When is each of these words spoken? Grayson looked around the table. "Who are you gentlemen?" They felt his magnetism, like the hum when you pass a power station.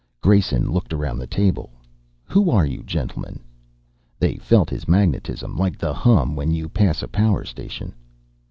Grayson 0.19 0.67
looked 0.71 0.93
around 0.93 1.19
the 1.19 1.27
table. 1.27 1.69
"Who 2.25 2.49
are 2.49 2.65
you 2.65 2.81
gentlemen?" 2.81 3.39
They 4.17 4.37
felt 4.37 4.67
his 4.71 4.87
magnetism, 4.87 5.55
like 5.55 5.77
the 5.77 5.93
hum 5.93 6.35
when 6.35 6.49
you 6.51 6.69
pass 6.69 7.03
a 7.03 7.07
power 7.07 7.45
station. 7.45 7.93